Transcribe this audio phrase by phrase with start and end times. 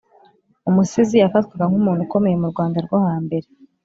[0.69, 3.47] Umusizi yafatwaga nk’umuntu ukomeye mu Rwanda rwo hambere